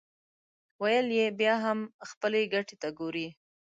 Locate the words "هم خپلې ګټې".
1.63-2.75